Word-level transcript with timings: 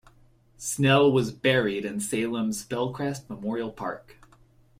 Snell 0.57 1.11
was 1.11 1.31
buried 1.31 1.85
in 1.85 1.99
Salem's 1.99 2.65
Belcrest 2.67 3.29
Memorial 3.29 3.69
Park. 3.71 4.17